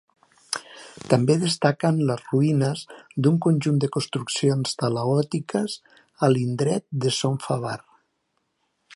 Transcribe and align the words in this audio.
També 1.11 1.33
destaquen 1.41 1.99
les 2.11 2.23
ruïnes 2.29 2.81
d’un 3.27 3.37
conjunt 3.47 3.77
de 3.83 3.89
construccions 3.97 4.73
talaiòtiques 4.85 5.75
a 6.29 6.31
l'indret 6.35 6.87
de 7.05 7.13
Son 7.19 7.37
Favar. 7.45 7.77